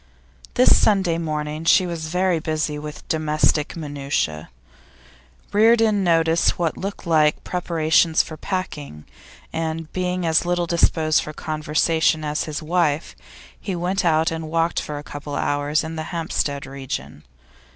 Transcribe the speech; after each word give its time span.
This 0.55 0.75
Sunday 0.75 1.19
morning 1.19 1.63
she 1.63 1.85
was 1.85 2.07
very 2.07 2.39
busy 2.39 2.79
with 2.79 3.07
domestic 3.07 3.75
minutiae. 3.75 4.49
Reardon 5.53 6.03
noticed 6.03 6.57
what 6.57 6.75
looked 6.75 7.05
like 7.05 7.43
preparations 7.43 8.23
for 8.23 8.35
packing, 8.35 9.05
and 9.53 9.93
being 9.93 10.25
as 10.25 10.43
little 10.43 10.65
disposed 10.65 11.21
for 11.21 11.33
conversation 11.33 12.25
as 12.25 12.45
his 12.45 12.63
wife, 12.63 13.15
he 13.59 13.75
went 13.75 14.03
out 14.03 14.31
and 14.31 14.49
walked 14.49 14.81
for 14.81 14.97
a 14.97 15.03
couple 15.03 15.35
of 15.35 15.43
hours 15.43 15.83
in 15.83 15.97
the 15.97 16.05
Hampstead 16.09 16.65
region. 16.65 17.23